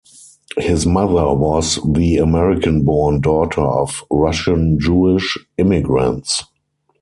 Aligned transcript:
His 0.57 0.87
mother 0.87 1.31
was 1.31 1.77
the 1.87 2.17
American-born 2.17 3.21
daughter 3.21 3.61
of 3.61 4.03
Russian-Jewish 4.09 5.37
immigrants. 5.59 6.41